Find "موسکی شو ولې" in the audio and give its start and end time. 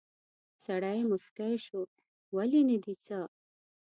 1.09-2.61